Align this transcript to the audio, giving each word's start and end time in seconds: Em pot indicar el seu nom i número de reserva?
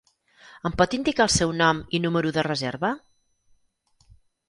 Em 0.69 0.75
pot 0.81 0.95
indicar 0.99 1.27
el 1.27 1.31
seu 1.35 1.53
nom 1.61 1.83
i 1.99 2.01
número 2.07 2.35
de 2.39 2.47
reserva? 2.51 2.95